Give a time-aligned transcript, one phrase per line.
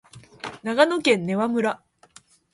[0.63, 1.83] 長野県根羽村